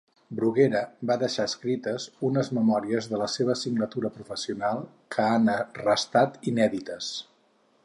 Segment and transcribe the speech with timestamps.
[0.37, 0.79] Bruguera
[1.09, 4.83] va deixar escrites unes memòries de la seva singladura professional
[5.17, 7.13] que han restat inèdites.